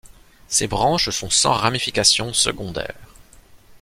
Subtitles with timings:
[0.47, 2.95] Ces branches sont sans ramification secondaire.